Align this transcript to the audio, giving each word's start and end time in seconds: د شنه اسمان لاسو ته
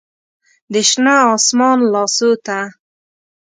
د 0.73 0.75
شنه 0.89 1.15
اسمان 1.35 1.77
لاسو 1.93 2.29
ته 2.45 2.59